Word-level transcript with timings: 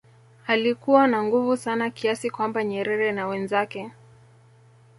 alikuwa 0.47 1.07
na 1.07 1.23
nguvu 1.23 1.57
sana 1.57 1.89
kiasi 1.89 2.29
kwamba 2.29 2.63
Nyerere 2.63 3.11
na 3.11 3.27
wenzake 3.27 3.91